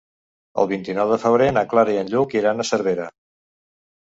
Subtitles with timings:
[0.61, 3.07] El vint-i-nou de febrer na Clara i en Lluc iran a Cervera.